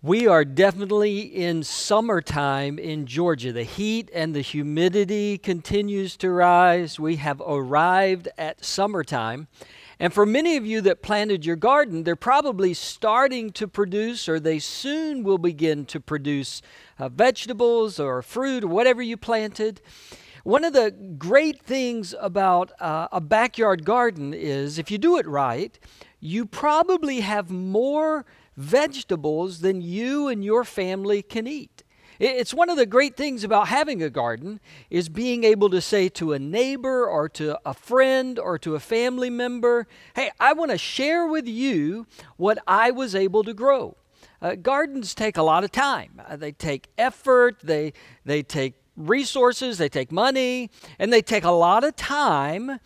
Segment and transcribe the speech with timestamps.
[0.00, 3.52] We are definitely in summertime in Georgia.
[3.52, 7.00] The heat and the humidity continues to rise.
[7.00, 9.48] We have arrived at summertime.
[9.98, 14.38] And for many of you that planted your garden, they're probably starting to produce, or
[14.38, 16.62] they soon will begin to produce
[17.00, 19.80] uh, vegetables or fruit or whatever you planted.
[20.44, 25.26] One of the great things about uh, a backyard garden is if you do it
[25.26, 25.76] right,
[26.20, 28.24] you probably have more
[28.58, 31.84] vegetables than you and your family can eat.
[32.18, 34.58] It's one of the great things about having a garden
[34.90, 38.80] is being able to say to a neighbor or to a friend or to a
[38.80, 43.96] family member, "Hey, I want to share with you what I was able to grow."
[44.42, 46.20] Uh, gardens take a lot of time.
[46.28, 47.92] Uh, they take effort, they
[48.24, 52.80] they take resources, they take money, and they take a lot of time.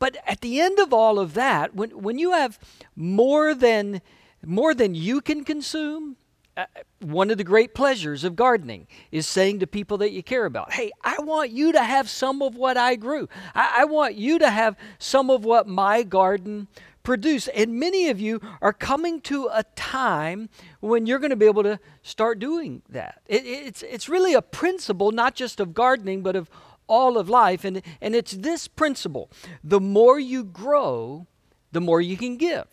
[0.00, 2.58] But at the end of all of that, when when you have
[2.96, 4.02] more than
[4.44, 6.16] more than you can consume,
[6.56, 6.66] uh,
[7.00, 10.72] one of the great pleasures of gardening is saying to people that you care about,
[10.72, 13.28] hey, I want you to have some of what I grew.
[13.54, 16.68] I, I want you to have some of what my garden
[17.02, 17.48] produced.
[17.54, 21.62] And many of you are coming to a time when you're going to be able
[21.62, 23.22] to start doing that.
[23.26, 26.50] It, it's, it's really a principle, not just of gardening, but of
[26.86, 27.64] all of life.
[27.64, 29.30] And, and it's this principle
[29.64, 31.26] the more you grow,
[31.72, 32.66] the more you can give.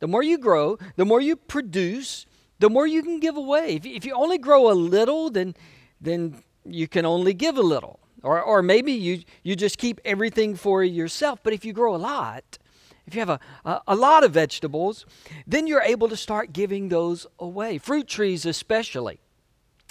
[0.00, 2.26] The more you grow, the more you produce,
[2.58, 3.76] the more you can give away.
[3.76, 5.54] If, if you only grow a little, then,
[6.00, 8.00] then you can only give a little.
[8.22, 11.40] Or, or maybe you, you just keep everything for yourself.
[11.42, 12.58] But if you grow a lot,
[13.06, 15.06] if you have a, a, a, lot of vegetables,
[15.46, 17.78] then you're able to start giving those away.
[17.78, 19.20] Fruit trees, especially.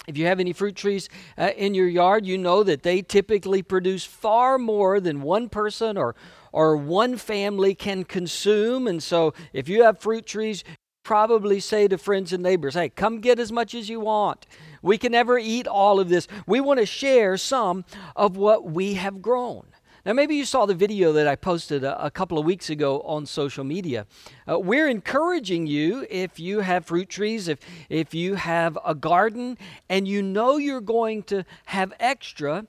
[0.06, 3.62] If you have any fruit trees uh, in your yard, you know that they typically
[3.62, 6.14] produce far more than one person or,
[6.52, 8.86] or one family can consume.
[8.86, 10.64] And so if you have fruit trees,
[11.02, 14.46] probably say to friends and neighbors, hey, come get as much as you want.
[14.82, 16.28] We can never eat all of this.
[16.46, 17.84] We want to share some
[18.14, 19.66] of what we have grown.
[20.06, 23.02] Now, maybe you saw the video that I posted a, a couple of weeks ago
[23.02, 24.06] on social media.
[24.50, 27.58] Uh, we're encouraging you, if you have fruit trees, if,
[27.90, 29.58] if you have a garden,
[29.90, 32.66] and you know you're going to have extra,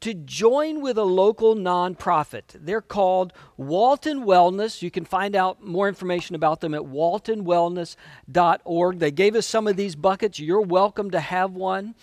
[0.00, 2.42] to join with a local nonprofit.
[2.54, 4.82] They're called Walton Wellness.
[4.82, 8.98] You can find out more information about them at waltonwellness.org.
[8.98, 10.38] They gave us some of these buckets.
[10.38, 11.94] You're welcome to have one.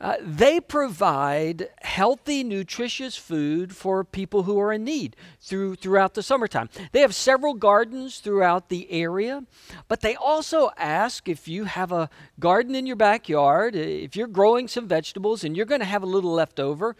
[0.00, 6.22] Uh, they provide healthy, nutritious food for people who are in need through, throughout the
[6.22, 6.70] summertime.
[6.92, 9.44] They have several gardens throughout the area,
[9.88, 12.08] but they also ask if you have a
[12.38, 16.06] garden in your backyard, if you're growing some vegetables and you're going to have a
[16.06, 16.96] little left over,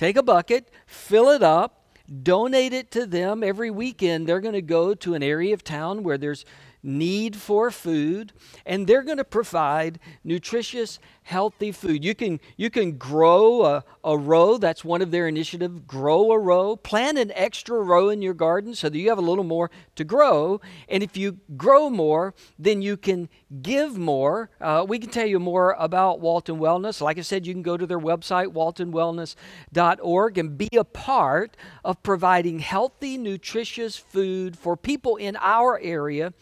[0.00, 1.84] Take a bucket, fill it up,
[2.22, 4.26] donate it to them every weekend.
[4.26, 6.46] They're going to go to an area of town where there's
[6.82, 8.32] need for food
[8.64, 11.00] and they're going to provide nutritious
[11.30, 12.04] healthy food.
[12.04, 16.38] You can you can grow a, a row that's one of their initiatives grow a
[16.38, 19.70] row plant an extra row in your garden so that you have a little more
[19.94, 20.60] to grow.
[20.88, 23.28] And if you grow more then you can
[23.62, 24.50] give more.
[24.60, 27.00] Uh, we can tell you more about walton wellness.
[27.00, 32.02] Like i said you can go to their website waltonwellness.org and be a part of
[32.02, 36.32] providing healthy nutritious food for people in our area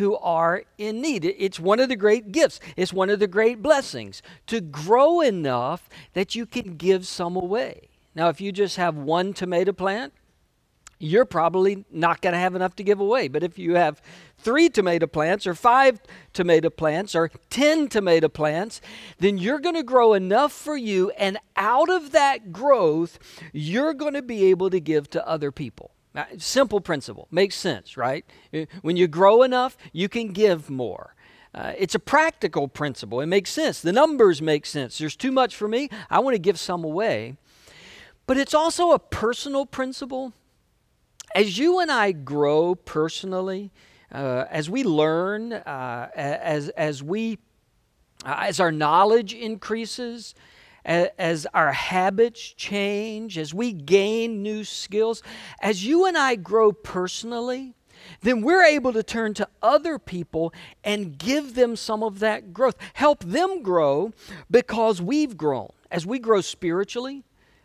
[0.00, 1.24] who are in need.
[1.24, 5.88] It's one of the great gifts, it's one of the great blessings to grow enough
[6.14, 7.90] that you can give some away.
[8.14, 10.14] Now, if you just have one tomato plant,
[10.98, 13.28] you're probably not going to have enough to give away.
[13.28, 14.02] But if you have
[14.38, 16.00] three tomato plants, or five
[16.32, 18.80] tomato plants, or 10 tomato plants,
[19.18, 21.10] then you're going to grow enough for you.
[21.10, 23.18] And out of that growth,
[23.52, 25.92] you're going to be able to give to other people.
[26.38, 27.28] Simple principle.
[27.30, 28.24] Makes sense, right?
[28.52, 31.14] Uh, when you grow enough, you can give more.
[31.54, 33.20] Uh, it's a practical principle.
[33.20, 33.80] It makes sense.
[33.80, 34.98] The numbers make sense.
[34.98, 35.88] There's too much for me.
[36.08, 37.36] I want to give some away.
[38.26, 40.32] But it's also a personal principle.
[41.34, 43.70] As you and I grow personally,
[44.12, 47.38] uh, as we learn, uh, as, as, we,
[48.24, 50.34] uh, as our knowledge increases,
[50.84, 55.22] as our habits change, as we gain new skills,
[55.60, 57.74] as you and I grow personally,
[58.22, 62.76] then we're able to turn to other people and give them some of that growth.
[62.94, 64.12] Help them grow
[64.50, 65.68] because we've grown.
[65.90, 67.24] As we grow spiritually,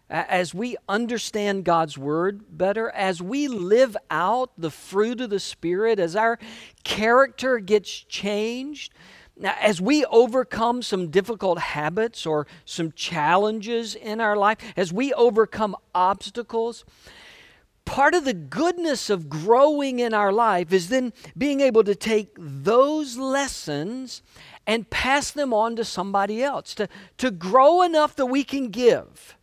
[0.10, 6.00] as we understand God's Word better, as we live out the fruit of the Spirit,
[6.00, 6.38] as our
[6.84, 8.94] character gets changed,
[9.38, 15.14] now, as we overcome some difficult habits or some challenges in our life, as we
[15.14, 16.86] overcome obstacles,
[17.84, 22.30] part of the goodness of growing in our life is then being able to take
[22.38, 24.22] those lessons
[24.66, 26.88] and pass them on to somebody else, to,
[27.18, 29.36] to grow enough that we can give.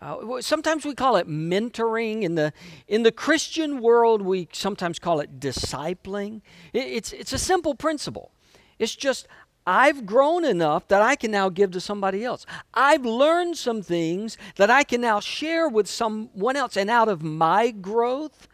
[0.00, 2.22] Uh, sometimes we call it mentoring.
[2.22, 2.52] In the,
[2.86, 6.42] in the Christian world, we sometimes call it discipling.
[6.72, 8.30] It, it's, it's a simple principle.
[8.78, 9.26] It's just,
[9.66, 12.46] I've grown enough that I can now give to somebody else.
[12.72, 16.76] I've learned some things that I can now share with someone else.
[16.76, 18.48] And out of my growth,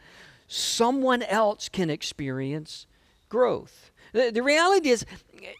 [0.48, 2.86] someone else can experience
[3.28, 3.92] growth.
[4.12, 5.06] The, the reality is,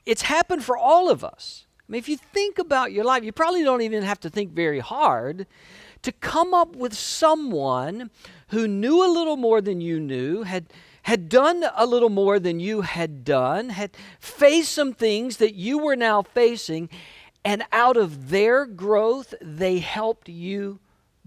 [0.07, 1.67] it's happened for all of us.
[1.89, 4.53] I mean, if you think about your life, you probably don't even have to think
[4.53, 5.47] very hard
[6.03, 8.11] to come up with someone
[8.49, 10.67] who knew a little more than you knew, had,
[11.05, 15.79] had done a little more than you had done, had faced some things that you
[15.79, 16.89] were now facing,
[17.45, 20.81] and out of their growth, they helped you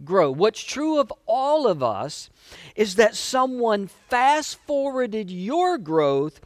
[0.03, 0.31] grow.
[0.31, 2.29] What's true of all of us
[2.75, 6.41] is that someone fast forwarded your growth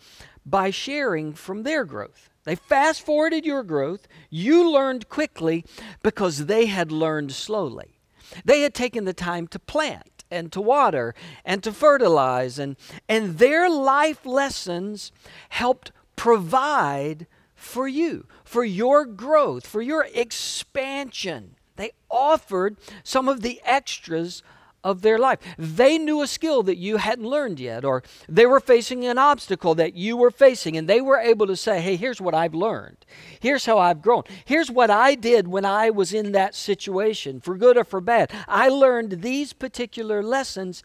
[0.45, 2.30] by sharing from their growth.
[2.44, 4.07] They fast forwarded your growth.
[4.30, 5.63] You learned quickly
[6.04, 8.00] because they had learned slowly.
[8.44, 11.13] They had taken the time to plant and to water
[11.45, 15.12] and to fertilize, and, and their life lessons
[15.50, 21.56] helped provide for you, for your growth, for your expansion.
[21.75, 24.42] They offered some of the extras
[24.83, 25.39] of their life.
[25.57, 29.75] They knew a skill that you hadn't learned yet, or they were facing an obstacle
[29.75, 32.98] that you were facing, and they were able to say, Hey, here's what I've learned.
[33.39, 34.24] Here's how I've grown.
[34.45, 38.31] Here's what I did when I was in that situation, for good or for bad.
[38.48, 40.84] I learned these particular lessons,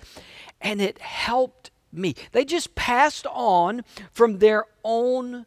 [0.60, 2.14] and it helped me.
[2.32, 3.82] They just passed on
[4.12, 5.46] from their own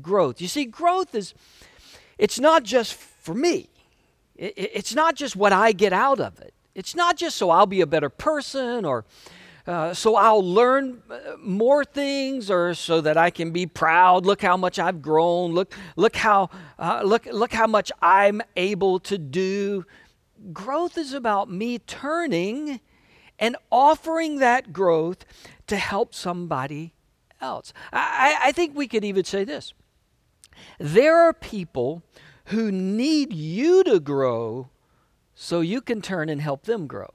[0.00, 0.40] growth.
[0.40, 1.34] You see, growth is,
[2.18, 3.68] it's not just for me.
[4.36, 6.54] It's not just what I get out of it.
[6.78, 9.04] It's not just so I'll be a better person or
[9.66, 14.24] uh, so I'll learn uh, more things or so that I can be proud.
[14.24, 15.50] Look how much I've grown.
[15.54, 19.86] Look, look how, uh, look, look how much I'm able to do.
[20.52, 22.78] Growth is about me turning
[23.40, 25.24] and offering that growth
[25.66, 26.94] to help somebody
[27.40, 27.72] else.
[27.92, 29.74] I, I think we could even say this
[30.78, 32.04] there are people
[32.46, 34.70] who need you to grow
[35.40, 37.14] so you can turn and help them grow.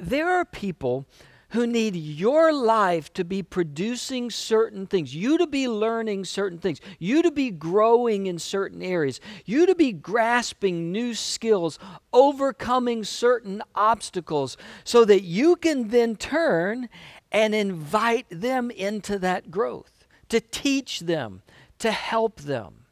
[0.00, 1.04] There are people
[1.50, 6.80] who need your life to be producing certain things, you to be learning certain things,
[6.98, 11.78] you to be growing in certain areas, you to be grasping new skills,
[12.10, 16.88] overcoming certain obstacles, so that you can then turn
[17.30, 21.42] and invite them into that growth, to teach them,
[21.78, 22.86] to help them.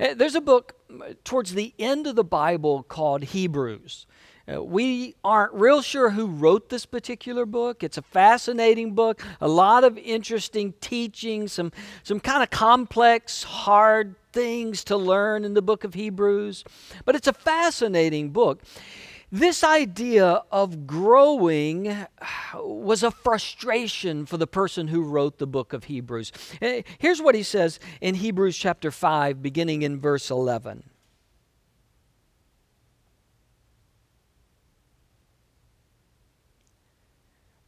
[0.00, 0.77] Uh, there's a book
[1.24, 4.06] towards the end of the Bible called Hebrews.
[4.50, 7.82] Uh, we aren't real sure who wrote this particular book.
[7.82, 11.70] It's a fascinating book, a lot of interesting teaching, some,
[12.02, 16.64] some kind of complex, hard things to learn in the book of Hebrews.
[17.04, 18.62] But it's a fascinating book.
[19.30, 22.06] This idea of growing
[22.54, 26.32] was a frustration for the person who wrote the book of Hebrews.
[26.62, 30.84] Eh, here's what he says in Hebrews chapter 5, beginning in verse 11.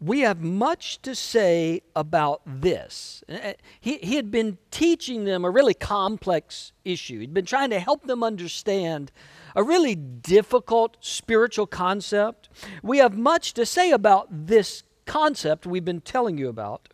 [0.00, 3.23] We have much to say about this.
[3.29, 7.20] Eh, eh, he, he had been teaching them a really complex issue.
[7.20, 9.12] He'd been trying to help them understand
[9.54, 12.49] a really difficult spiritual concept.
[12.83, 16.88] We have much to say about this concept we've been telling you about,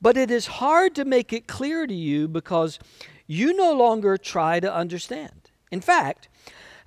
[0.00, 2.78] but it is hard to make it clear to you because
[3.26, 5.50] you no longer try to understand.
[5.70, 6.28] In fact,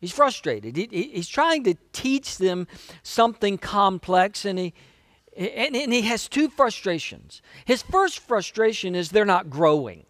[0.00, 0.76] He's frustrated.
[0.76, 2.66] He, he's trying to teach them
[3.02, 4.74] something complex, and he,
[5.36, 7.42] and, and he has two frustrations.
[7.64, 10.06] His first frustration is they're not growing.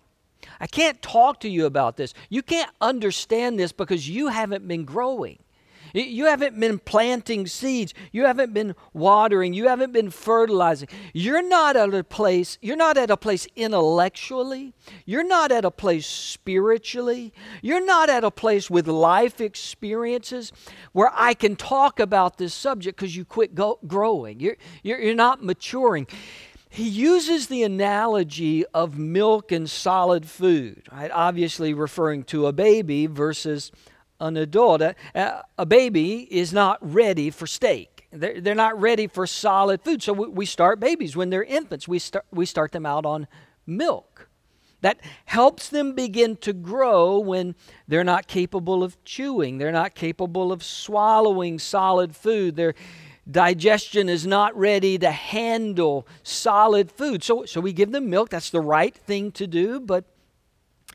[0.60, 2.14] I can't talk to you about this.
[2.28, 5.38] You can't understand this because you haven't been growing.
[5.94, 7.94] You haven't been planting seeds.
[8.12, 9.52] You haven't been watering.
[9.52, 10.88] You haven't been fertilizing.
[11.12, 14.72] You're not at a place, you're not at a place intellectually.
[15.04, 17.32] You're not at a place spiritually.
[17.62, 20.52] You're not at a place with life experiences
[20.92, 24.40] where I can talk about this subject because you quit go- growing.
[24.40, 26.06] You're, you're, you're not maturing.
[26.70, 31.10] he uses the analogy of milk and solid food, right?
[31.12, 33.72] Obviously referring to a baby versus
[34.20, 34.82] an adult.
[34.82, 34.94] A,
[35.58, 38.06] a baby is not ready for steak.
[38.12, 40.02] They're, they're not ready for solid food.
[40.02, 41.88] So we, we start babies when they're infants.
[41.88, 43.26] We start, we start them out on
[43.66, 44.28] milk.
[44.82, 47.54] That helps them begin to grow when
[47.86, 49.58] they're not capable of chewing.
[49.58, 52.56] They're not capable of swallowing solid food.
[52.56, 52.74] Their
[53.30, 57.22] digestion is not ready to handle solid food.
[57.22, 58.30] So, so we give them milk.
[58.30, 59.80] That's the right thing to do.
[59.80, 60.04] But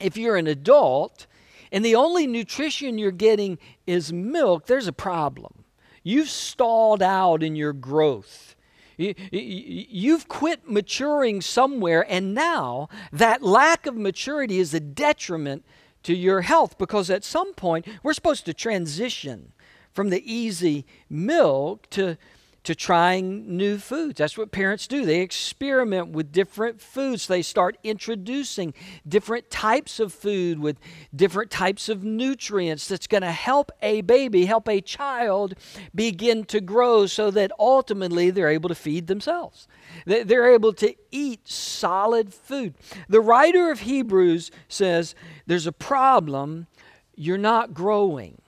[0.01, 1.27] if you're an adult
[1.71, 5.65] and the only nutrition you're getting is milk, there's a problem.
[6.03, 8.55] You've stalled out in your growth.
[8.97, 15.65] You've quit maturing somewhere, and now that lack of maturity is a detriment
[16.03, 19.51] to your health because at some point we're supposed to transition
[19.91, 22.17] from the easy milk to
[22.65, 24.17] to trying new foods.
[24.17, 25.05] That's what parents do.
[25.05, 27.27] They experiment with different foods.
[27.27, 28.73] They start introducing
[29.07, 30.77] different types of food with
[31.15, 35.55] different types of nutrients that's going to help a baby, help a child
[35.93, 39.67] begin to grow so that ultimately they're able to feed themselves.
[40.05, 42.73] They're able to eat solid food.
[43.07, 45.13] The writer of Hebrews says
[45.45, 46.67] there's a problem.
[47.15, 48.41] You're not growing.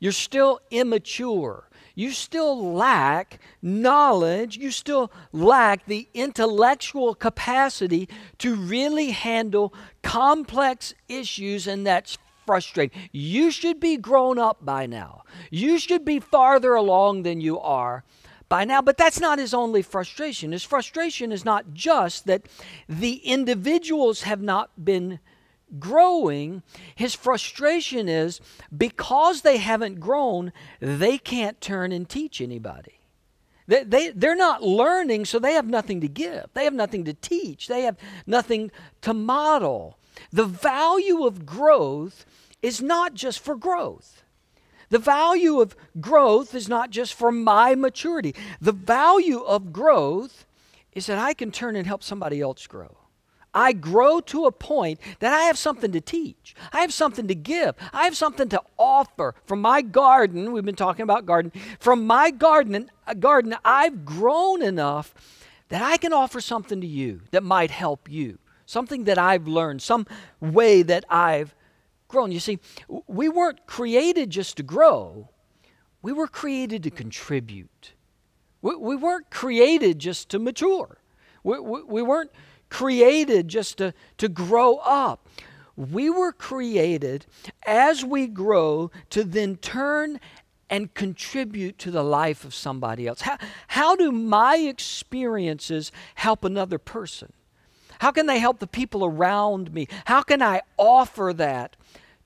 [0.00, 8.08] You're still immature you still lack knowledge, you still lack the intellectual capacity
[8.38, 9.72] to really handle
[10.02, 12.98] complex issues, and that's frustrating.
[13.12, 15.22] You should be grown up by now.
[15.50, 18.04] You should be farther along than you are
[18.48, 18.82] by now.
[18.82, 20.52] But that's not his only frustration.
[20.52, 22.42] His frustration is not just that
[22.88, 25.20] the individuals have not been
[25.78, 26.62] growing,
[26.94, 28.40] his frustration is
[28.76, 33.00] because they haven't grown, they can't turn and teach anybody.
[33.66, 36.46] They, they, they're not learning, so they have nothing to give.
[36.54, 37.66] They have nothing to teach.
[37.66, 38.70] They have nothing
[39.02, 39.98] to model.
[40.30, 42.26] The value of growth
[42.62, 44.22] is not just for growth.
[44.90, 48.34] The value of growth is not just for my maturity.
[48.60, 50.46] The value of growth
[50.92, 52.96] is that I can turn and help somebody else grow.
[53.54, 56.54] I grow to a point that I have something to teach.
[56.72, 57.76] I have something to give.
[57.92, 60.52] I have something to offer from my garden.
[60.52, 61.52] We've been talking about garden.
[61.78, 65.14] From my garden, uh, garden, I've grown enough
[65.68, 68.38] that I can offer something to you that might help you.
[68.66, 70.06] Something that I've learned, some
[70.40, 71.54] way that I've
[72.08, 72.32] grown.
[72.32, 72.58] You see,
[73.06, 75.28] we weren't created just to grow.
[76.02, 77.92] We were created to contribute.
[78.62, 80.98] We, we weren't created just to mature.
[81.42, 82.30] We, we, we weren't
[82.74, 85.28] created just to, to grow up.
[85.76, 87.24] We were created
[87.64, 90.18] as we grow to then turn
[90.68, 93.20] and contribute to the life of somebody else.
[93.20, 93.38] How,
[93.68, 97.32] how do my experiences help another person?
[98.00, 99.86] How can they help the people around me?
[100.06, 101.76] How can I offer that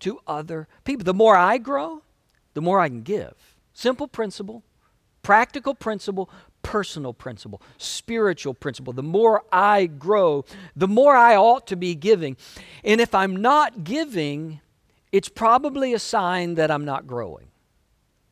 [0.00, 1.04] to other people?
[1.04, 2.00] The more I grow,
[2.54, 3.34] the more I can give.
[3.74, 4.62] Simple principle,
[5.20, 6.30] practical principle,
[6.68, 8.92] personal principle, spiritual principle.
[8.92, 10.44] The more I grow,
[10.76, 12.36] the more I ought to be giving.
[12.84, 14.60] And if I'm not giving,
[15.10, 17.46] it's probably a sign that I'm not growing.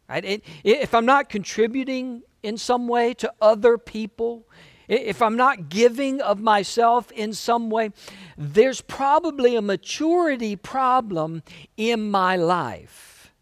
[0.06, 0.44] Right?
[0.62, 4.46] if I'm not contributing in some way to other people,
[4.86, 7.90] if I'm not giving of myself in some way,
[8.36, 11.42] there's probably a maturity problem
[11.78, 13.32] in my life.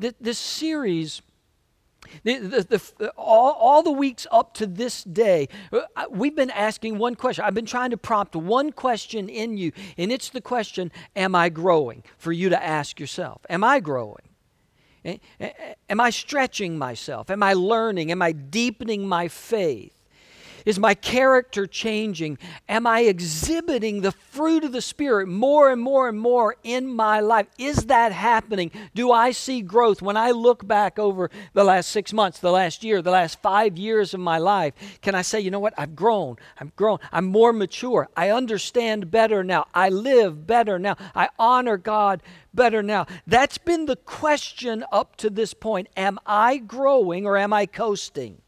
[0.00, 1.22] This series
[2.22, 6.98] the, the, the, all, all the weeks up to this day, uh, we've been asking
[6.98, 7.44] one question.
[7.44, 11.48] I've been trying to prompt one question in you, and it's the question Am I
[11.48, 12.02] growing?
[12.18, 14.28] For you to ask yourself Am I growing?
[15.88, 17.30] Am I stretching myself?
[17.30, 18.10] Am I learning?
[18.10, 19.92] Am I deepening my faith?
[20.64, 22.38] Is my character changing?
[22.68, 27.20] Am I exhibiting the fruit of the Spirit more and more and more in my
[27.20, 27.46] life?
[27.58, 28.70] Is that happening?
[28.94, 32.82] Do I see growth when I look back over the last six months, the last
[32.82, 34.72] year, the last five years of my life?
[35.02, 35.74] Can I say, you know what?
[35.76, 36.36] I've grown.
[36.58, 36.98] I've grown.
[37.12, 38.08] I'm more mature.
[38.16, 39.66] I understand better now.
[39.74, 40.96] I live better now.
[41.14, 42.22] I honor God
[42.54, 43.06] better now.
[43.26, 45.88] That's been the question up to this point.
[45.96, 48.40] Am I growing or am I coasting?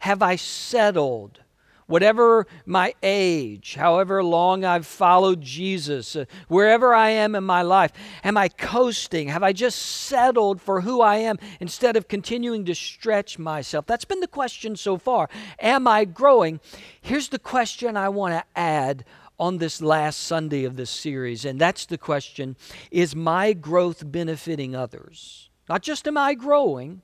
[0.00, 1.40] Have I settled?
[1.88, 7.92] Whatever my age, however long I've followed Jesus, uh, wherever I am in my life,
[8.22, 9.28] am I coasting?
[9.28, 13.86] Have I just settled for who I am instead of continuing to stretch myself?
[13.86, 15.28] That's been the question so far.
[15.58, 16.60] Am I growing?
[17.00, 19.04] Here's the question I want to add
[19.40, 22.56] on this last Sunday of this series, and that's the question
[22.90, 25.48] Is my growth benefiting others?
[25.68, 27.02] Not just am I growing,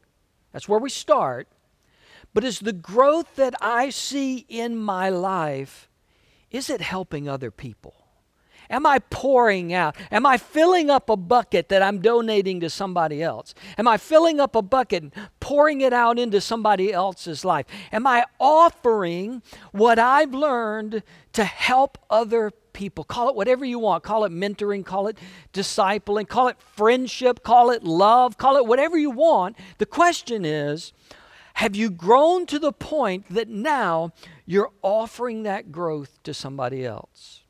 [0.52, 1.48] that's where we start,
[2.34, 5.88] but is the growth that I see in my life
[6.50, 7.94] is it helping other people?
[8.70, 9.96] Am I pouring out?
[10.12, 13.54] Am I filling up a bucket that I'm donating to somebody else?
[13.76, 17.66] Am I filling up a bucket and pouring it out into somebody else's life?
[17.92, 23.02] Am I offering what I've learned to help other people?
[23.02, 24.04] Call it whatever you want.
[24.04, 25.18] Call it mentoring, call it
[25.52, 29.56] discipling, call it friendship, call it love, call it whatever you want.
[29.78, 30.92] The question is,
[31.54, 34.12] have you grown to the point that now
[34.44, 37.42] you're offering that growth to somebody else?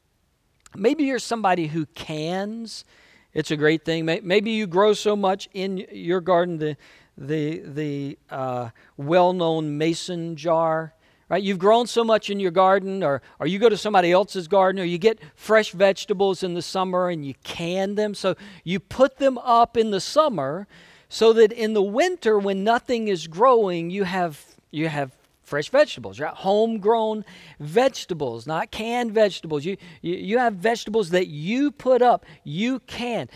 [0.77, 2.85] Maybe you're somebody who cans.
[3.33, 4.05] It's a great thing.
[4.05, 6.77] Maybe you grow so much in your garden, the,
[7.17, 10.95] the, the uh, well known mason jar.
[11.31, 11.43] Right?
[11.43, 14.83] You've grown so much in your garden, or, or you go to somebody else's garden,
[14.83, 18.15] or you get fresh vegetables in the summer and you can them.
[18.15, 20.69] So you put them up in the summer
[21.15, 25.13] so that in the winter, when nothing is growing, you have, you have
[25.45, 26.35] fresh vegetables, right?
[26.35, 27.25] Homegrown
[27.61, 29.65] vegetables, not canned vegetables.
[29.65, 33.29] You, you, you have vegetables that you put up, you can.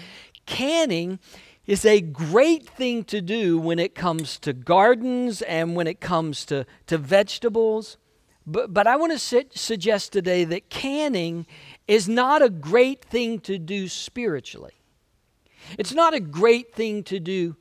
[0.44, 1.20] Canning
[1.68, 6.44] is a great thing to do when it comes to gardens and when it comes
[6.46, 7.96] to, to vegetables.
[8.44, 11.46] But, but I want to sit, suggest today that canning
[11.86, 14.74] is not a great thing to do spiritually.
[15.78, 17.54] It's not a great thing to do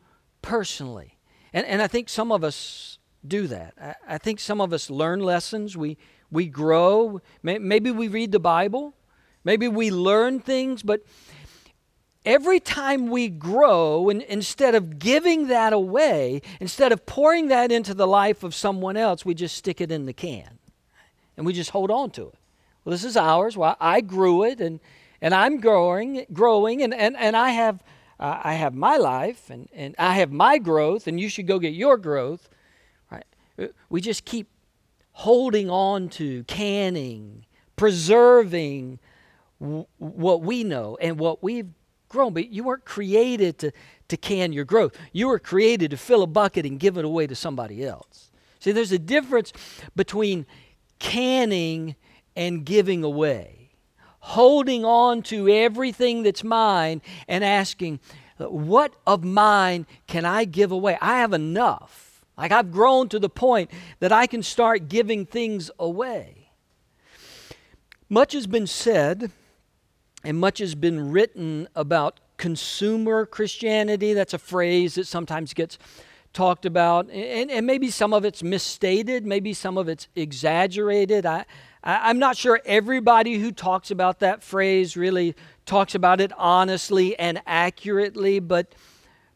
[0.48, 1.18] personally.
[1.52, 3.74] And, and I think some of us do that.
[3.80, 5.98] I, I think some of us learn lessons, we,
[6.32, 7.20] we grow.
[7.44, 8.94] May, maybe we read the Bible,
[9.44, 11.02] maybe we learn things, but
[12.26, 17.94] every time we grow, and instead of giving that away, instead of pouring that into
[17.94, 20.60] the life of someone else, we just stick it in the can
[21.36, 22.36] and we just hold on to it.
[22.86, 23.58] Well, this is ours.
[23.58, 24.80] Well, I grew it and,
[25.22, 27.84] and I'm growing, growing, and, and, and I have.
[28.20, 31.60] Uh, I have my life and, and I have my growth, and you should go
[31.60, 32.50] get your growth.
[33.12, 33.26] Right?
[33.90, 34.48] We just keep
[35.12, 37.46] holding on to, canning,
[37.76, 39.00] preserving
[39.60, 41.70] w- what we know and what we've
[42.10, 42.34] grown.
[42.34, 43.72] But you weren't created to,
[44.10, 44.96] to can your growth.
[45.12, 48.32] You were created to fill a bucket and give it away to somebody else.
[48.60, 49.54] See, there's a difference
[49.96, 50.46] between
[51.00, 51.96] canning
[52.36, 53.57] and giving away.
[54.20, 58.00] Holding on to everything that's mine and asking,
[58.38, 60.98] what of mine can I give away?
[61.02, 62.26] I have enough.
[62.38, 66.52] Like I've grown to the point that I can start giving things away.
[68.10, 69.32] Much has been said
[70.24, 74.14] and much has been written about consumer Christianity.
[74.14, 75.78] That's a phrase that sometimes gets
[76.34, 77.10] talked about.
[77.10, 81.26] And, and maybe some of it's misstated, maybe some of it's exaggerated.
[81.26, 81.46] I,
[81.88, 87.18] I, I'm not sure everybody who talks about that phrase really talks about it honestly
[87.18, 88.76] and accurately, but,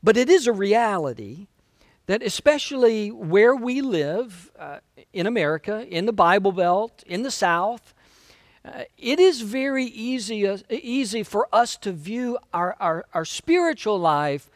[0.04, 1.48] but it is a reality
[2.06, 4.80] that especially where we live uh,
[5.14, 7.94] in America, in the Bible Belt, in the South,
[8.64, 13.98] uh, it is very easy, uh, easy for us to view our, our, our spiritual
[13.98, 14.50] life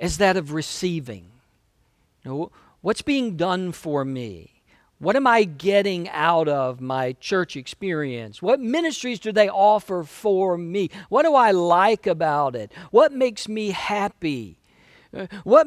[0.00, 1.26] as that of receiving.
[2.24, 4.55] You know, what's being done for me?
[4.98, 8.40] What am I getting out of my church experience?
[8.40, 10.90] What ministries do they offer for me?
[11.10, 12.72] What do I like about it?
[12.90, 14.58] What makes me happy?
[15.14, 15.66] Uh, what,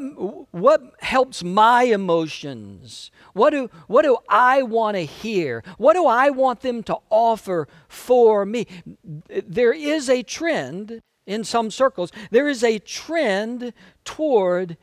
[0.52, 3.12] what helps my emotions?
[3.34, 5.63] What do, what do I want to hear?
[5.78, 8.65] What do I want them to offer for me?
[9.04, 13.72] There is a trend in some circles, there is a trend
[14.04, 14.78] toward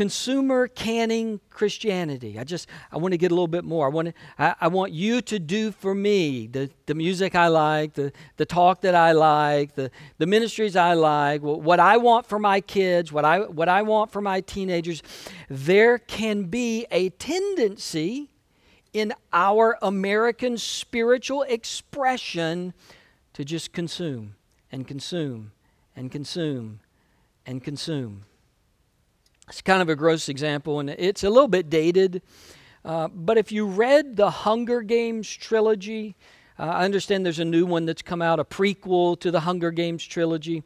[0.00, 2.38] consumer canning Christianity.
[2.38, 3.84] I just I want to get a little bit more.
[3.84, 7.48] I want to, I, I, want you to do for me the, the music I
[7.48, 12.24] like, the, the talk that I like, the, the ministries I like, what I want
[12.24, 15.02] for my kids, what I what I want for my teenagers.
[15.50, 18.30] There can be a tendency
[18.94, 22.72] in our American spiritual expression
[23.34, 24.34] to just consume
[24.72, 25.52] and consume
[25.94, 26.80] and consume
[27.44, 28.24] and consume.
[29.50, 32.22] It's kind of a gross example, and it's a little bit dated.
[32.84, 36.14] Uh, but if you read the Hunger Games trilogy,
[36.56, 39.72] uh, I understand there's a new one that's come out, a prequel to the Hunger
[39.72, 40.62] Games trilogy.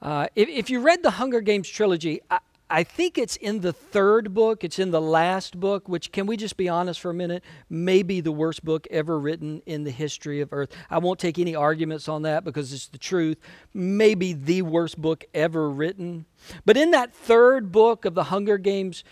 [0.00, 2.38] Uh, if, if, you read the Hunger Games trilogy, I,
[2.74, 6.36] I think it's in the third book, it's in the last book, which, can we
[6.36, 9.92] just be honest for a minute, may be the worst book ever written in the
[9.92, 10.72] history of Earth.
[10.90, 13.38] I won't take any arguments on that because it's the truth.
[13.72, 16.26] Maybe the worst book ever written.
[16.64, 19.04] But in that third book of the Hunger Games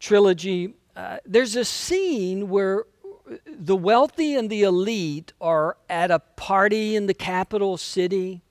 [0.00, 2.86] trilogy, uh, there's a scene where
[3.46, 8.42] the wealthy and the elite are at a party in the capital city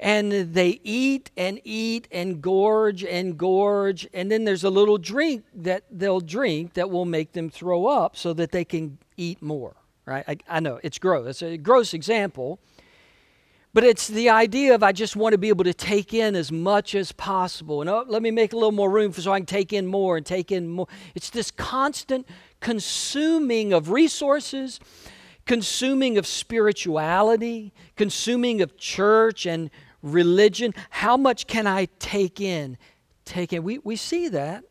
[0.00, 5.44] and they eat and eat and gorge and gorge and then there's a little drink
[5.54, 9.74] that they'll drink that will make them throw up so that they can eat more
[10.08, 10.24] right?
[10.26, 11.28] I, I know it's gross.
[11.28, 12.58] It's a gross example.
[13.74, 16.50] But it's the idea of I just want to be able to take in as
[16.50, 17.82] much as possible.
[17.82, 19.86] And oh, let me make a little more room for so I can take in
[19.86, 20.88] more and take in more.
[21.14, 22.26] It's this constant
[22.60, 24.80] consuming of resources,
[25.44, 29.70] consuming of spirituality, consuming of church and
[30.02, 30.74] religion.
[30.90, 32.78] How much can I take in?
[33.24, 33.62] Take in.
[33.62, 34.64] We, we see that.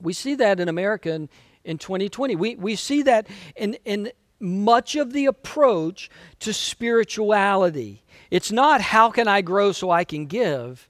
[0.00, 1.28] We see that in America in,
[1.64, 2.36] in 2020.
[2.36, 8.02] We, we see that in, in much of the approach to spirituality.
[8.30, 10.88] It's not how can I grow so I can give.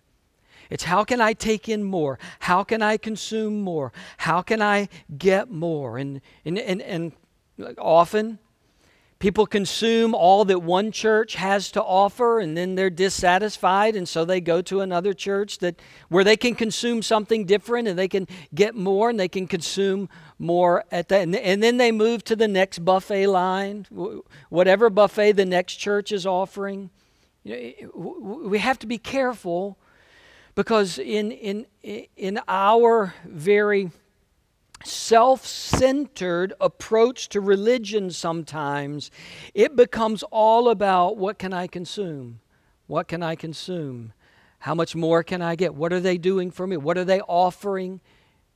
[0.71, 2.19] It's how can I take in more?
[2.41, 3.93] How can I consume more?
[4.17, 5.99] How can I get more?
[5.99, 7.13] And, and, and, and
[7.79, 8.39] often
[9.25, 14.23] People consume all that one church has to offer and then they're dissatisfied and so
[14.23, 18.29] they go to another church that where they can consume something different and they can
[18.55, 22.47] get more and they can consume more at that and, then they move to the
[22.47, 23.87] next buffet line
[24.51, 26.91] whatever buffet the next church is offering.
[27.47, 29.79] We have to be careful
[30.55, 33.91] because in in in our very
[34.87, 39.11] self centered approach to religion sometimes,
[39.55, 42.41] it becomes all about what can I consume?
[42.87, 44.13] What can I consume?
[44.61, 45.75] How much more can I get?
[45.75, 46.77] What are they doing for me?
[46.77, 48.01] What are they offering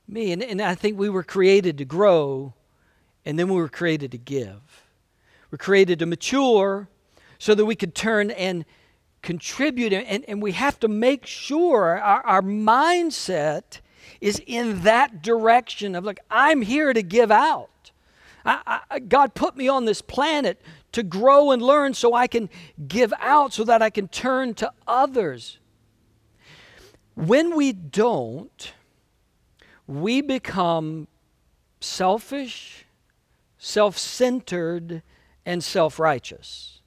[0.07, 0.31] me?
[0.31, 2.53] And, and I think we were created to grow,
[3.25, 4.83] and then we were created to give.
[5.51, 6.87] We're created to mature
[7.37, 8.65] so that we could turn and
[9.21, 9.93] contribute.
[9.93, 13.79] And, and we have to make sure our, our mindset
[14.21, 17.91] is in that direction of like, I'm here to give out.
[18.45, 22.49] I, I, God put me on this planet to grow and learn so I can
[22.87, 25.59] give out, so that I can turn to others.
[27.15, 28.73] When we don't,
[29.87, 31.07] we become
[31.81, 32.85] selfish,
[33.57, 35.03] self centered,
[35.45, 36.81] and self righteous.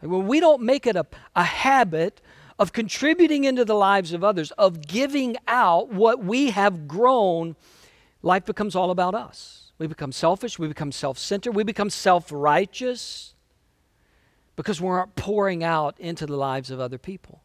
[0.00, 2.20] When we don't make it a, a habit
[2.58, 7.56] of contributing into the lives of others, of giving out what we have grown,
[8.22, 9.72] life becomes all about us.
[9.78, 13.34] We become selfish, we become self centered, we become self righteous
[14.56, 17.40] because we aren't pouring out into the lives of other people.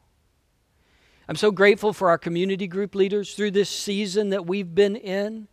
[1.27, 5.47] I'm so grateful for our community group leaders through this season that we've been in.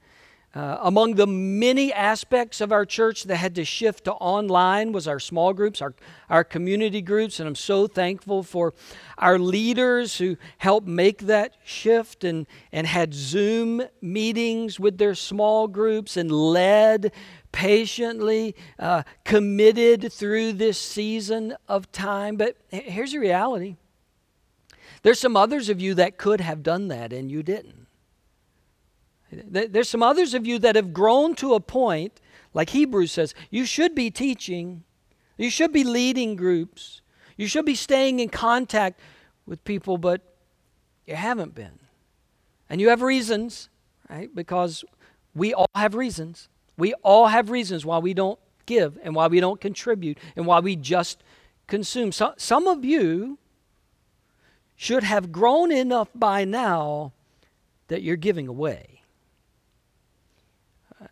[0.54, 5.06] Uh, among the many aspects of our church that had to shift to online was
[5.06, 5.94] our small groups, our,
[6.30, 8.72] our community groups, and I'm so thankful for
[9.18, 15.68] our leaders who helped make that shift and, and had Zoom meetings with their small
[15.68, 17.12] groups and led
[17.52, 22.36] patiently, uh, committed through this season of time.
[22.36, 23.76] But here's the reality
[25.02, 27.85] there's some others of you that could have done that and you didn't.
[29.30, 32.20] There's some others of you that have grown to a point,
[32.54, 34.84] like Hebrews says, you should be teaching,
[35.36, 37.00] you should be leading groups,
[37.36, 39.00] you should be staying in contact
[39.44, 40.22] with people, but
[41.06, 41.78] you haven't been.
[42.70, 43.68] And you have reasons,
[44.08, 44.32] right?
[44.34, 44.84] Because
[45.34, 46.48] we all have reasons.
[46.76, 50.60] We all have reasons why we don't give and why we don't contribute and why
[50.60, 51.22] we just
[51.66, 52.12] consume.
[52.12, 53.38] So, some of you
[54.76, 57.12] should have grown enough by now
[57.88, 58.95] that you're giving away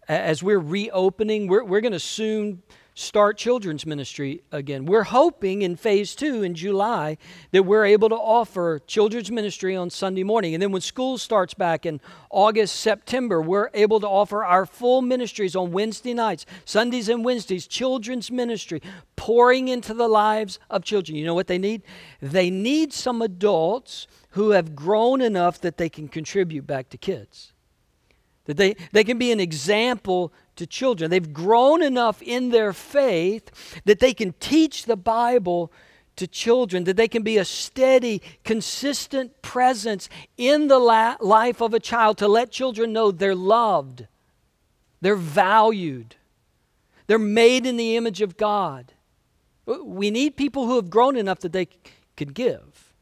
[0.09, 2.62] as we're reopening, we're, we're going to soon
[2.97, 4.87] start children's ministry again.
[4.87, 7.18] We're hoping in phase two in July
[7.51, 10.55] that we're able to offer children's ministry on Sunday morning.
[10.55, 15.03] And then when school starts back in August, September, we're able to offer our full
[15.03, 18.81] ministries on Wednesday nights, Sundays and Wednesdays, children's ministry,
[19.16, 21.16] pouring into the lives of children.
[21.18, 21.83] You know what they need?
[22.23, 27.53] They need some adults who have grown enough that they can contribute back to kids.
[28.46, 31.11] That they, they can be an example to children.
[31.11, 35.72] They've grown enough in their faith that they can teach the Bible
[36.16, 41.74] to children, that they can be a steady, consistent presence in the la- life of
[41.74, 44.07] a child to let children know they're loved,
[45.00, 46.16] they're valued,
[47.07, 48.92] they're made in the image of God.
[49.66, 51.70] We need people who have grown enough that they c-
[52.16, 52.92] could give.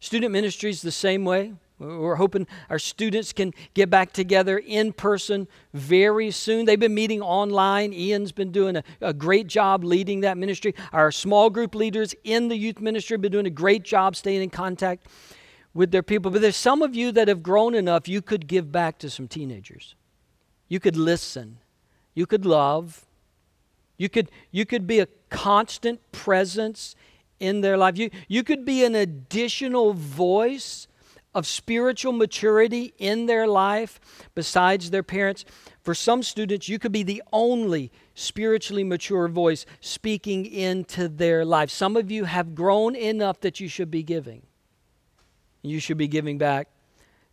[0.00, 1.52] Student ministry is the same way.
[1.78, 6.64] We're hoping our students can get back together in person very soon.
[6.64, 7.92] They've been meeting online.
[7.92, 10.74] Ian's been doing a, a, great job leading that ministry.
[10.94, 14.42] Our small group leaders in the youth ministry have been doing a great job staying
[14.42, 15.06] in contact
[15.74, 16.30] with their people.
[16.30, 19.28] But there's some of you that have grown enough, you could give back to some
[19.28, 19.94] teenagers.
[20.68, 21.58] You could listen.
[22.14, 23.04] You could love.
[23.98, 26.96] You could, you could be a constant presence
[27.38, 27.98] in their life.
[27.98, 30.88] You, you could be an additional voice
[31.36, 34.00] of spiritual maturity in their life
[34.34, 35.44] besides their parents.
[35.82, 41.68] For some students, you could be the only spiritually mature voice speaking into their life.
[41.68, 44.46] Some of you have grown enough that you should be giving.
[45.60, 46.68] You should be giving back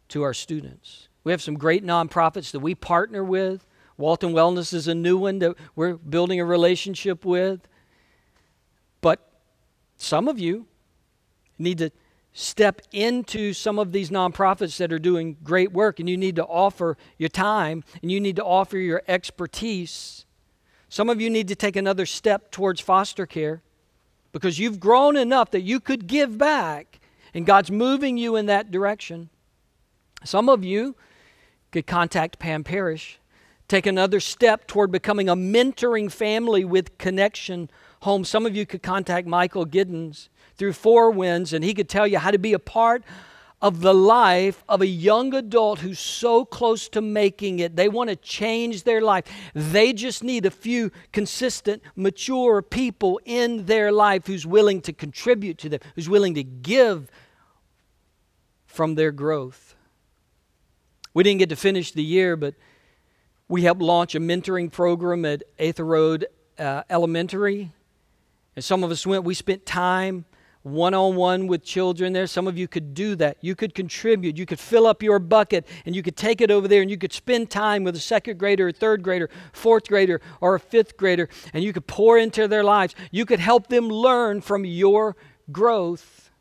[0.09, 1.07] to our students.
[1.23, 3.65] We have some great nonprofits that we partner with.
[3.95, 7.69] Walton Wellness is a new one that we're building a relationship with.
[8.99, 9.25] But
[9.95, 10.67] some of you
[11.57, 11.89] need to
[12.33, 16.45] step into some of these nonprofits that are doing great work, and you need to
[16.45, 20.25] offer your time and you need to offer your expertise.
[20.89, 23.61] Some of you need to take another step towards foster care
[24.31, 26.99] because you've grown enough that you could give back,
[27.35, 29.29] and God's moving you in that direction.
[30.23, 30.95] Some of you
[31.71, 33.19] could contact Pam Parrish,
[33.67, 37.69] take another step toward becoming a mentoring family with Connection
[38.03, 38.23] Home.
[38.23, 42.19] Some of you could contact Michael Giddens through Four Winds, and he could tell you
[42.19, 43.03] how to be a part
[43.61, 47.77] of the life of a young adult who's so close to making it.
[47.77, 49.23] They want to change their life.
[49.53, 55.57] They just need a few consistent, mature people in their life who's willing to contribute
[55.59, 57.09] to them, who's willing to give
[58.65, 59.75] from their growth.
[61.13, 62.55] We didn't get to finish the year, but
[63.47, 66.25] we helped launch a mentoring program at Atha Road
[66.59, 67.71] uh, Elementary.
[68.55, 70.25] And some of us went, we spent time
[70.63, 72.25] one on one with children there.
[72.25, 73.37] Some of you could do that.
[73.41, 74.37] You could contribute.
[74.37, 76.97] You could fill up your bucket and you could take it over there and you
[76.97, 80.95] could spend time with a second grader, a third grader, fourth grader, or a fifth
[80.95, 82.95] grader and you could pour into their lives.
[83.11, 85.17] You could help them learn from your
[85.51, 86.31] growth.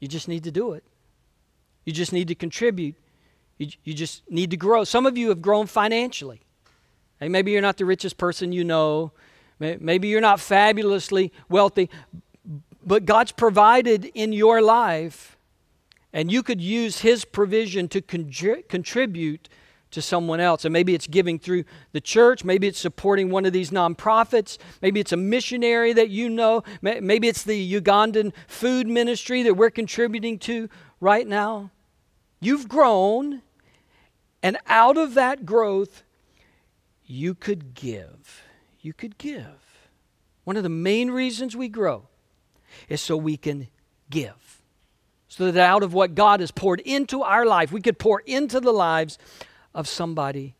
[0.00, 0.84] You just need to do it.
[1.84, 2.94] You just need to contribute.
[3.58, 4.84] You, you just need to grow.
[4.84, 6.40] Some of you have grown financially.
[7.20, 9.12] Hey, maybe you're not the richest person you know.
[9.62, 11.88] Maybe you're not fabulously wealthy,
[12.84, 15.36] but God's provided in your life,
[16.12, 19.48] and you could use His provision to contribute
[19.92, 20.64] to someone else.
[20.64, 24.98] And maybe it's giving through the church, maybe it's supporting one of these nonprofits, maybe
[24.98, 30.38] it's a missionary that you know, maybe it's the Ugandan food ministry that we're contributing
[30.40, 30.68] to
[31.00, 31.70] right now.
[32.40, 33.42] You've grown,
[34.42, 36.02] and out of that growth,
[37.04, 38.42] you could give.
[38.82, 39.46] You could give.
[40.44, 42.08] One of the main reasons we grow
[42.88, 43.68] is so we can
[44.10, 44.60] give.
[45.28, 48.60] So that out of what God has poured into our life, we could pour into
[48.60, 49.18] the lives
[49.74, 50.54] of somebody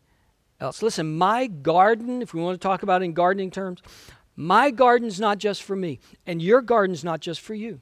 [0.59, 0.81] else.
[0.81, 3.81] Listen, my garden, if we want to talk about it in gardening terms,
[4.35, 7.81] my garden's not just for me, and your garden's not just for you.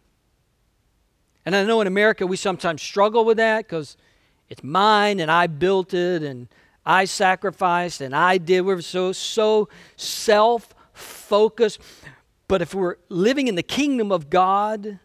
[1.46, 3.96] And I know in America we sometimes struggle with that because
[4.50, 6.48] it's mine and I built it and
[6.86, 8.62] I sacrificed and I did.
[8.62, 11.80] We're so so self-focused.
[12.48, 15.00] But if we're living in the kingdom of God,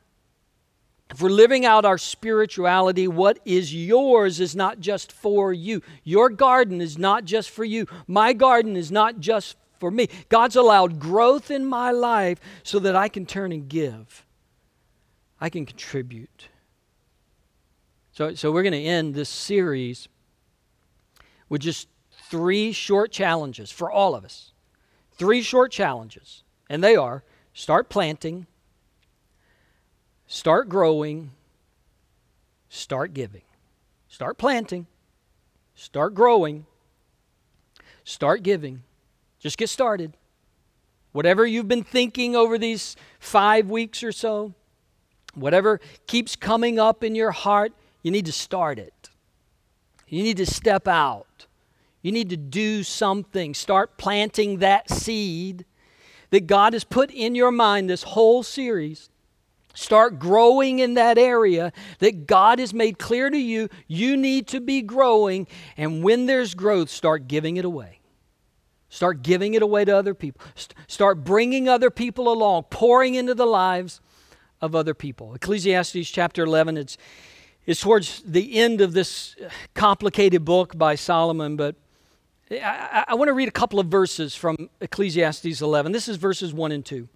[1.11, 5.83] if we're living out our spirituality, what is yours is not just for you.
[6.03, 7.87] Your garden is not just for you.
[8.09, 10.09] My garden is not just for me.
[10.29, 14.25] God's allowed growth in my life so that I can turn and give.
[15.41, 16.49] I can contribute.
[18.13, 20.09] So, so we're going to end this series
[21.49, 21.89] with just
[22.31, 24.53] three short challenges for all of us.
[25.13, 26.43] Three short challenges.
[26.69, 27.23] And they are
[27.57, 28.47] Start planting,
[30.27, 31.31] start growing,
[32.69, 33.41] start giving.
[34.09, 34.87] Start planting,
[35.75, 36.67] start growing,
[38.05, 38.83] start giving.
[39.39, 40.19] Just get started.
[41.13, 44.53] Whatever you've been thinking over these five weeks or so,
[45.33, 48.93] whatever keeps coming up in your heart, you need to start it.
[50.09, 51.47] You need to step out.
[52.03, 53.55] You need to do something.
[53.55, 55.65] Start planting that seed
[56.31, 59.11] that God has put in your mind this whole series.
[59.75, 64.61] Start growing in that area that God has made clear to you you need to
[64.61, 65.47] be growing.
[65.77, 68.01] And when there's growth, start giving it away.
[68.89, 70.41] Start giving it away to other people.
[70.87, 74.01] Start bringing other people along, pouring into the lives
[74.61, 75.35] of other people.
[75.35, 76.97] Ecclesiastes chapter 11, it's,
[77.67, 79.35] it's towards the end of this
[79.75, 81.75] complicated book by Solomon, but
[82.51, 85.91] I, I want to read a couple of verses from Ecclesiastes 11.
[85.91, 87.09] This is verses 1 and 2.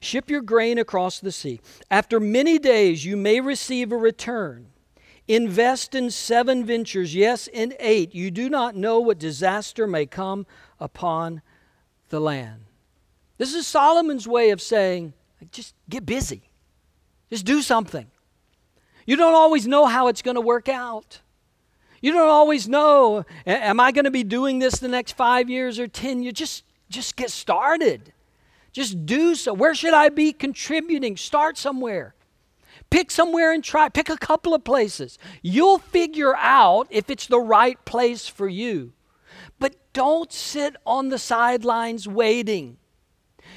[0.00, 1.60] Ship your grain across the sea.
[1.90, 4.68] After many days, you may receive a return.
[5.26, 8.14] Invest in seven ventures, yes, in eight.
[8.14, 10.46] You do not know what disaster may come
[10.78, 11.42] upon
[12.10, 12.62] the land.
[13.38, 15.14] This is Solomon's way of saying,
[15.50, 16.42] just get busy,
[17.28, 18.06] just do something.
[19.06, 21.20] You don't always know how it's going to work out.
[22.02, 25.78] You don't always know, am I going to be doing this the next five years
[25.78, 26.34] or 10 years?
[26.34, 28.12] Just, just get started.
[28.72, 29.54] Just do so.
[29.54, 31.16] Where should I be contributing?
[31.16, 32.14] Start somewhere.
[32.90, 33.88] Pick somewhere and try.
[33.88, 35.18] Pick a couple of places.
[35.40, 38.92] You'll figure out if it's the right place for you.
[39.58, 42.76] But don't sit on the sidelines waiting.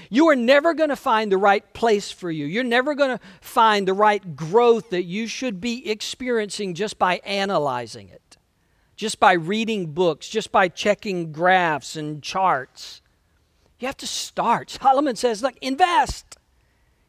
[0.10, 2.45] You are never going to find the right place for you.
[2.45, 7.17] You're never going to find the right growth that you should be experiencing just by
[7.17, 8.38] analyzing it,
[8.95, 13.02] just by reading books, just by checking graphs and charts.
[13.80, 14.72] You have to start.
[14.72, 16.38] Solomon says, look, invest.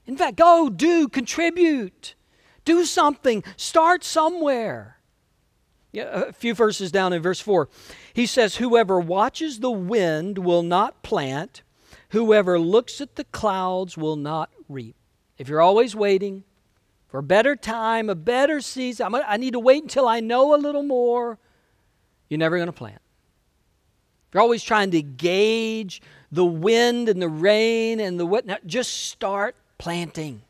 [0.06, 2.14] In fact, go, do, contribute.
[2.66, 3.42] Do something.
[3.56, 4.98] Start somewhere.
[5.92, 7.68] Yeah, a few verses down in verse 4,
[8.14, 11.62] he says, Whoever watches the wind will not plant,
[12.10, 14.96] whoever looks at the clouds will not reap.
[15.38, 16.44] If you're always waiting
[17.08, 20.58] for a better time, a better season, I need to wait until I know a
[20.58, 21.38] little more,
[22.28, 23.00] you're never going to plant.
[24.28, 29.08] If you're always trying to gauge the wind and the rain and the what, just
[29.08, 30.42] start planting.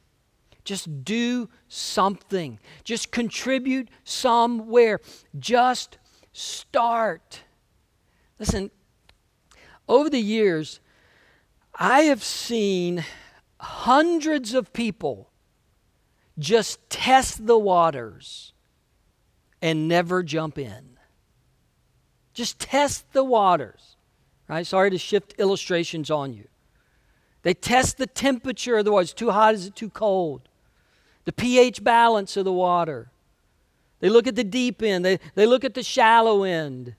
[0.64, 2.58] Just do something.
[2.84, 5.00] Just contribute somewhere.
[5.38, 5.96] Just
[6.32, 7.42] start.
[8.38, 8.70] Listen,
[9.88, 10.80] over the years,
[11.82, 13.06] I have seen
[13.58, 15.30] hundreds of people
[16.38, 18.52] just test the waters
[19.62, 20.98] and never jump in.
[22.34, 23.96] Just test the waters.
[24.46, 24.66] Right?
[24.66, 26.48] Sorry to shift illustrations on you.
[27.42, 29.04] They test the temperature of the water.
[29.04, 29.54] Is it too hot?
[29.54, 30.42] Is it too cold?
[31.24, 33.10] The pH balance of the water.
[34.00, 35.02] They look at the deep end.
[35.02, 36.94] They, they look at the shallow end.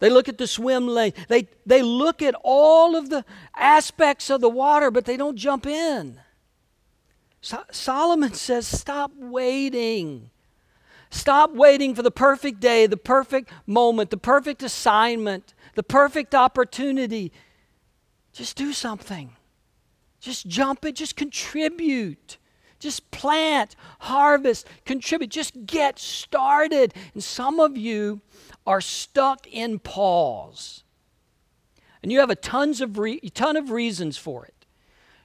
[0.00, 1.12] They look at the swim lane.
[1.28, 5.66] They, they look at all of the aspects of the water, but they don't jump
[5.66, 6.20] in.
[7.42, 10.30] So, Solomon says, Stop waiting.
[11.10, 17.32] Stop waiting for the perfect day, the perfect moment, the perfect assignment, the perfect opportunity.
[18.32, 19.36] Just do something.
[20.20, 22.38] Just jump it, just contribute.
[22.80, 25.30] Just plant, harvest, contribute.
[25.30, 26.92] Just get started.
[27.14, 28.20] And some of you
[28.66, 30.82] are stuck in pause.
[32.02, 34.54] And you have a tons of re- ton of reasons for it.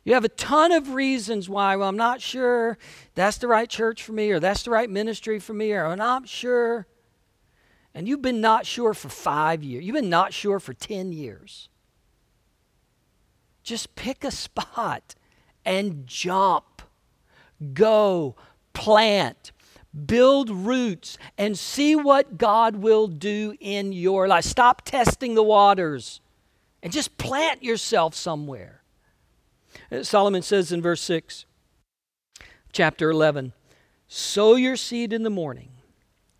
[0.04, 2.78] You have a ton of reasons why, well, I'm not sure
[3.15, 5.98] that's the right church for me, or that's the right ministry for me, or I'm
[5.98, 6.86] not sure.
[7.96, 9.84] And you've been not sure for five years.
[9.84, 11.70] You've been not sure for 10 years.
[13.63, 15.15] Just pick a spot
[15.65, 16.74] and jump.
[17.74, 18.36] Go,
[18.74, 19.52] plant,
[20.06, 24.44] build roots, and see what God will do in your life.
[24.44, 26.22] Stop testing the waters
[26.84, 28.82] and just plant yourself somewhere.
[29.91, 31.46] Uh, Solomon says in verse 6,
[32.72, 33.54] chapter 11
[34.08, 35.70] Sow your seed in the morning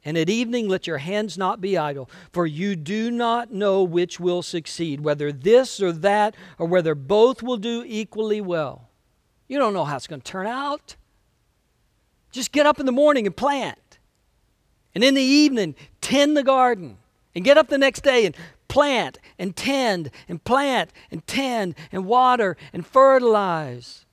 [0.06, 4.20] and at evening, let your hands not be idle, for you do not know which
[4.20, 8.90] will succeed, whether this or that, or whether both will do equally well.
[9.48, 10.96] You don't know how it's going to turn out.
[12.36, 13.98] Just get up in the morning and plant.
[14.94, 16.98] And in the evening, tend the garden.
[17.34, 18.36] And get up the next day and
[18.68, 24.06] plant and tend and plant and tend and water and fertilize.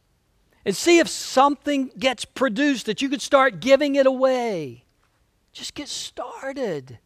[0.65, 4.85] And see if something gets produced that you could start giving it away.
[5.53, 6.99] Just get started.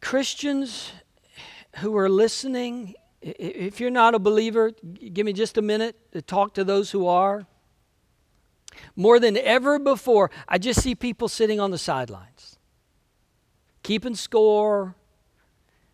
[0.00, 0.90] Christians
[1.76, 4.72] who are listening, if you're not a believer,
[5.12, 7.46] give me just a minute to talk to those who are.
[8.96, 12.58] More than ever before, I just see people sitting on the sidelines,
[13.82, 14.94] keeping score,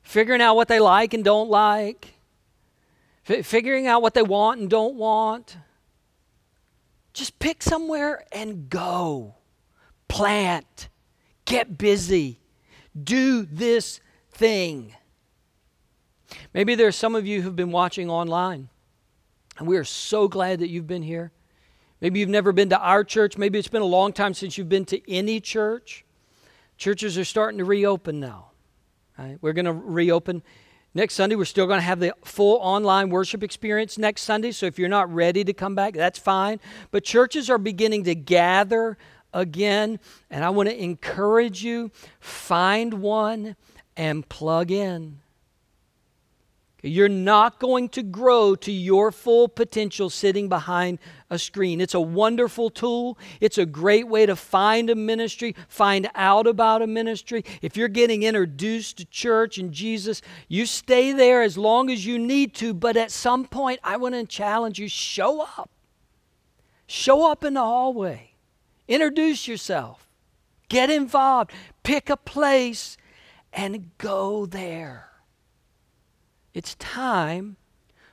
[0.02, 2.14] figuring out what they like and don't like,
[3.28, 5.56] f- figuring out what they want and don't want.
[7.12, 9.34] Just pick somewhere and go.
[10.08, 10.88] Plant.
[11.44, 12.40] Get busy.
[13.02, 14.94] Do this thing.
[16.54, 18.68] Maybe there's some of you who've been watching online,
[19.58, 21.32] and we are so glad that you've been here.
[22.00, 23.36] Maybe you've never been to our church.
[23.36, 26.04] Maybe it's been a long time since you've been to any church.
[26.78, 28.52] Churches are starting to reopen now.
[29.18, 29.38] Right?
[29.40, 30.42] We're going to reopen
[30.92, 34.50] Next Sunday, we're still going to have the full online worship experience next Sunday.
[34.50, 36.58] So if you're not ready to come back, that's fine.
[36.90, 38.98] But churches are beginning to gather
[39.32, 40.00] again.
[40.30, 43.54] And I want to encourage you find one
[43.96, 45.20] and plug in.
[46.82, 51.80] You're not going to grow to your full potential sitting behind a screen.
[51.80, 53.18] It's a wonderful tool.
[53.40, 57.44] It's a great way to find a ministry, find out about a ministry.
[57.62, 62.18] If you're getting introduced to church and Jesus, you stay there as long as you
[62.18, 65.70] need to, but at some point, I want to challenge you show up.
[66.86, 68.32] Show up in the hallway.
[68.88, 70.08] Introduce yourself.
[70.68, 71.52] Get involved.
[71.82, 72.96] Pick a place
[73.52, 75.09] and go there.
[76.52, 77.56] It's time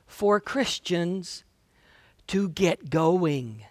[0.05, 1.43] for Christians
[2.27, 3.63] to get going.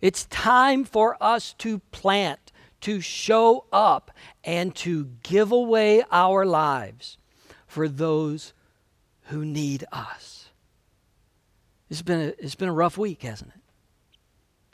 [0.00, 2.52] It's time for us to plant,
[2.82, 4.10] to show up
[4.42, 7.16] and to give away our lives
[7.66, 8.52] for those
[9.24, 10.50] who need us.
[11.88, 13.60] It's been a, it's been a rough week, hasn't it?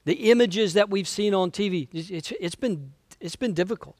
[0.04, 3.96] The images that we've seen on TV, it's, it's, been, it's been difficult.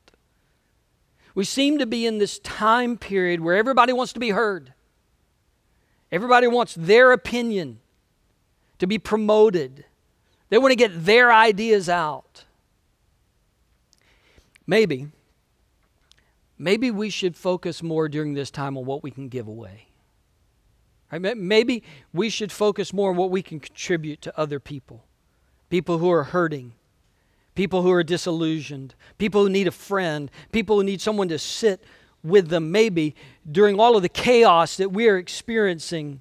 [1.34, 4.72] We seem to be in this time period where everybody wants to be heard.
[6.12, 7.80] Everybody wants their opinion
[8.78, 9.84] to be promoted.
[10.48, 12.44] They want to get their ideas out.
[14.66, 15.08] Maybe,
[16.58, 19.86] maybe we should focus more during this time on what we can give away.
[21.12, 21.82] Maybe
[22.12, 25.04] we should focus more on what we can contribute to other people.
[25.68, 26.74] People who are hurting,
[27.56, 31.82] people who are disillusioned, people who need a friend, people who need someone to sit
[32.22, 33.14] with them, maybe
[33.50, 36.20] during all of the chaos that we are experiencing.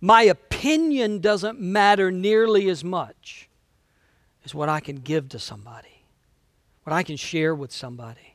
[0.00, 3.48] My opinion doesn't matter nearly as much
[4.44, 6.04] as what I can give to somebody,
[6.84, 8.34] what I can share with somebody.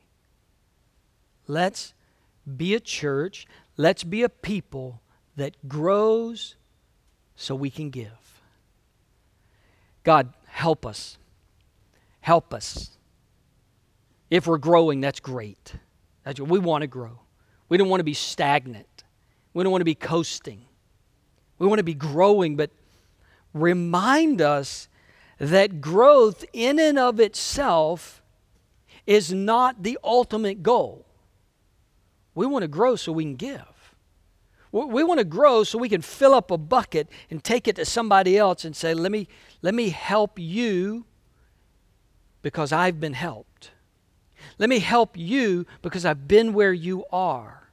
[1.47, 1.93] Let's
[2.57, 5.01] be a church, let's be a people
[5.35, 6.55] that grows
[7.35, 8.41] so we can give.
[10.03, 11.17] God, help us.
[12.21, 12.91] Help us.
[14.29, 15.73] If we're growing, that's great.
[16.23, 17.19] That's what we want to grow.
[17.69, 19.03] We don't want to be stagnant.
[19.53, 20.65] We don't want to be coasting.
[21.59, 22.71] We want to be growing, but
[23.53, 24.87] remind us
[25.37, 28.21] that growth in and of itself
[29.05, 31.05] is not the ultimate goal.
[32.35, 33.95] We want to grow so we can give.
[34.71, 37.85] We want to grow so we can fill up a bucket and take it to
[37.85, 39.27] somebody else and say, let me,
[39.61, 41.05] let me help you
[42.41, 43.52] because I've been helped.
[44.59, 47.63] Let me help you because I've been where you are.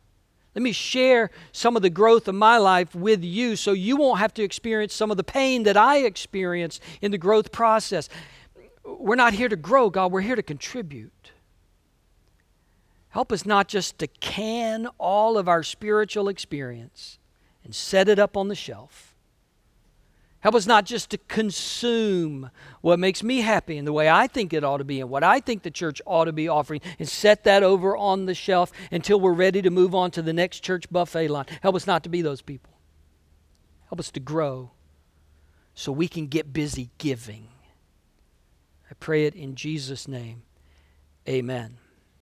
[0.54, 4.18] Let me share some of the growth of my life with you so you won't
[4.18, 8.08] have to experience some of the pain that I experienced in the growth process.
[8.84, 11.32] We're not here to grow, God, we're here to contribute.
[13.10, 17.18] Help us not just to can all of our spiritual experience
[17.64, 19.09] and set it up on the shelf.
[20.40, 24.52] Help us not just to consume what makes me happy in the way I think
[24.52, 27.06] it ought to be and what I think the church ought to be offering and
[27.06, 30.60] set that over on the shelf until we're ready to move on to the next
[30.60, 31.44] church buffet line.
[31.62, 32.72] Help us not to be those people.
[33.88, 34.70] Help us to grow
[35.74, 37.48] so we can get busy giving.
[38.90, 40.42] I pray it in Jesus' name.
[41.28, 41.76] Amen.